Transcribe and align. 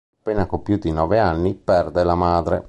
Appena 0.19 0.47
compiuti 0.47 0.87
i 0.87 0.91
nove 0.93 1.19
anni 1.19 1.53
perde 1.53 2.03
la 2.03 2.15
madre. 2.15 2.59